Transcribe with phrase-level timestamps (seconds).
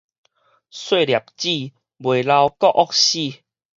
[0.71, 2.91] 細粒子，袂老閣僫
[3.35, 3.43] 死